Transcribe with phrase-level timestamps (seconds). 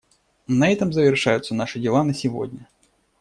[0.47, 2.67] На этом завершаются наши дела на сегодня.